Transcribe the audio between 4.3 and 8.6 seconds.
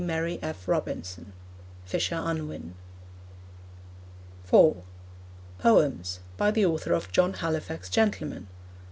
(4) Poems. By the Author of John Halifax, Gentleman.